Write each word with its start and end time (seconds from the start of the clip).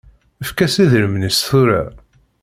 Efk-as 0.43 0.75
idrimen-is 0.83 1.39
tura. 1.47 1.81